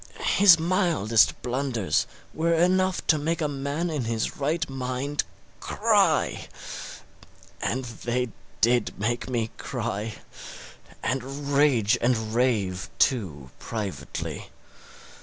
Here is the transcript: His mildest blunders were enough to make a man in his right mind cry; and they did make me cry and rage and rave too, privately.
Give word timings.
His 0.35 0.57
mildest 0.57 1.39
blunders 1.43 2.07
were 2.33 2.55
enough 2.55 3.05
to 3.05 3.19
make 3.19 3.39
a 3.39 3.47
man 3.47 3.91
in 3.91 4.05
his 4.05 4.35
right 4.37 4.67
mind 4.67 5.23
cry; 5.59 6.47
and 7.61 7.85
they 7.85 8.29
did 8.61 8.97
make 8.97 9.29
me 9.29 9.51
cry 9.59 10.15
and 11.03 11.53
rage 11.53 11.99
and 12.01 12.33
rave 12.33 12.89
too, 12.97 13.51
privately. 13.59 14.49